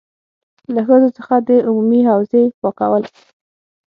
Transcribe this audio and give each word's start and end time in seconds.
له 0.73 0.81
ښځو 0.87 1.09
څخه 1.17 1.33
د 1.47 1.49
عمومي 1.67 2.01
حوزې 2.09 2.43
پاکول. 2.61 3.03